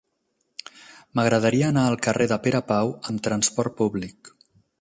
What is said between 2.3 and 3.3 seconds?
de Pere Pau amb